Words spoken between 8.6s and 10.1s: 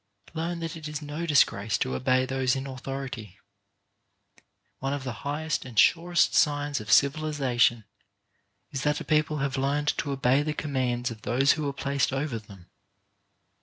is that a people have learned to